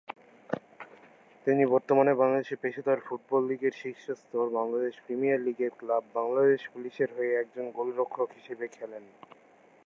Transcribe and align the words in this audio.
তিনি 1.47 1.63
বর্তমানে 1.65 2.11
বাংলাদেশের 2.13 2.61
পেশাদার 2.61 2.99
ফুটবল 2.99 3.41
লীগের 3.49 3.73
শীর্ষ 3.81 4.05
স্তর 4.13 4.45
বাংলাদেশ 4.49 4.93
প্রিমিয়ার 5.05 5.39
লীগের 5.39 5.71
ক্লাব 5.77 6.03
বাংলাদেশ 6.13 6.61
পুলিশের 6.67 7.09
হয়ে 7.17 7.31
একজন 7.35 7.65
গোলরক্ষক 7.71 8.29
হিসেবে 8.31 8.65
খেলেন। 8.67 9.03